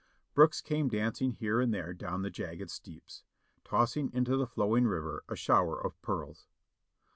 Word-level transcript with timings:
Brooks 0.33 0.61
came 0.61 0.89
danc 0.89 1.21
ing 1.21 1.33
here 1.33 1.61
and 1.61 1.71
there 1.71 1.93
down 1.93 2.23
the 2.23 2.31
jagged 2.31 2.71
steeps, 2.71 3.23
tossing 3.63 4.11
into 4.13 4.35
the 4.35 4.47
flow 4.47 4.75
ing 4.75 4.85
river 4.87 5.23
a 5.29 5.35
shower 5.35 5.79
of 5.79 6.01
pearls. 6.01 6.47